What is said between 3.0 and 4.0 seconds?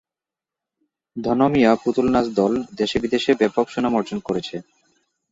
বিদেশে ব্যাপক সুনাম